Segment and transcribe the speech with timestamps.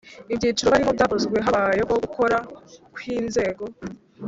[0.31, 2.45] ibyiciro barimo byakozwe habayeho gukoraa
[2.93, 3.63] kw’inzego